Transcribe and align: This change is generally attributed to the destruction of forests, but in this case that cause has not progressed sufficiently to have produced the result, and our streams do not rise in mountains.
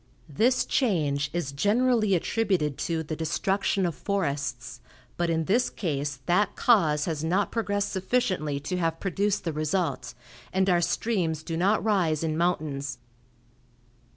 This 0.29 0.65
change 0.65 1.29
is 1.31 1.51
generally 1.51 2.15
attributed 2.15 2.75
to 2.89 3.03
the 3.03 3.15
destruction 3.15 3.85
of 3.85 3.93
forests, 3.93 4.79
but 5.15 5.29
in 5.29 5.45
this 5.45 5.69
case 5.69 6.21
that 6.25 6.55
cause 6.55 7.05
has 7.05 7.23
not 7.23 7.51
progressed 7.51 7.91
sufficiently 7.91 8.59
to 8.61 8.77
have 8.77 8.99
produced 8.99 9.43
the 9.43 9.53
result, 9.53 10.15
and 10.51 10.67
our 10.71 10.81
streams 10.81 11.43
do 11.43 11.55
not 11.55 11.83
rise 11.83 12.23
in 12.23 12.35
mountains. 12.35 12.97